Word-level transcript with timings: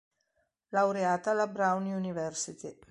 Laureata 0.69 1.29
alla 1.29 1.45
Brown 1.47 1.85
University. 1.85 2.75